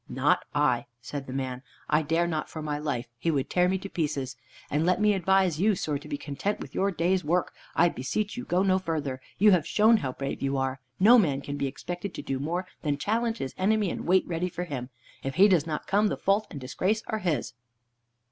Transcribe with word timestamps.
"Not 0.09 0.45
I," 0.55 0.87
said 0.99 1.27
the 1.27 1.31
man. 1.31 1.61
"I 1.87 2.01
dare 2.01 2.25
not 2.25 2.49
for 2.49 2.63
my 2.63 2.79
life. 2.79 3.05
He 3.19 3.29
would 3.29 3.51
tear 3.51 3.69
me 3.69 3.77
to 3.77 3.87
pieces. 3.87 4.35
And 4.71 4.83
let 4.83 4.99
me 4.99 5.13
advise 5.13 5.59
you, 5.59 5.75
sir, 5.75 5.99
to 5.99 6.07
be 6.07 6.17
content 6.17 6.59
with 6.59 6.73
your 6.73 6.89
day's 6.89 7.23
work. 7.23 7.53
I 7.75 7.87
beseech 7.87 8.35
you, 8.35 8.45
go 8.45 8.63
no 8.63 8.79
further. 8.79 9.21
You 9.37 9.51
have 9.51 9.67
shown 9.67 9.97
how 9.97 10.13
brave 10.13 10.41
you 10.41 10.57
are. 10.57 10.79
No 10.99 11.19
man 11.19 11.39
can 11.41 11.55
be 11.55 11.67
expected 11.67 12.15
to 12.15 12.23
do 12.23 12.39
more 12.39 12.65
than 12.81 12.97
challenge 12.97 13.37
his 13.37 13.53
enemy 13.59 13.91
and 13.91 14.07
wait 14.07 14.27
ready 14.27 14.49
for 14.49 14.63
him. 14.63 14.89
If 15.21 15.35
he 15.35 15.47
does 15.47 15.67
not 15.67 15.85
come, 15.85 16.07
the 16.07 16.17
fault 16.17 16.47
and 16.49 16.59
the 16.59 16.61
disgrace 16.61 17.03
are 17.05 17.19
his." 17.19 17.53